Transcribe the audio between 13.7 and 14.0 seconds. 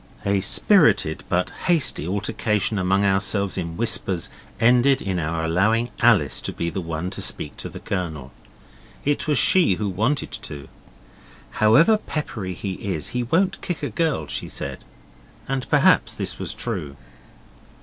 a